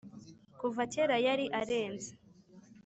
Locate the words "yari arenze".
1.25-2.11